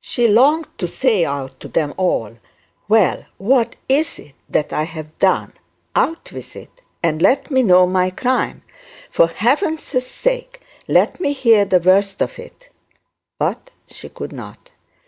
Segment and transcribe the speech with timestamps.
[0.00, 2.38] She longed to say out to them all,
[2.88, 5.52] 'Well, what is it that I have done;
[5.94, 8.62] out with it; and let me know my crime;
[9.12, 12.68] for heaven's sake let me hear the worst of it;'
[13.38, 14.72] but she could not.